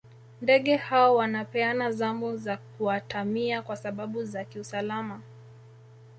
ndege 0.41 0.75
hao 0.75 1.15
wanapeana 1.15 1.91
zamu 1.91 2.37
za 2.37 2.57
kuatamia 2.57 3.61
kwa 3.61 3.75
sababu 3.77 4.23
za 4.25 4.43
kiusalama 4.45 5.21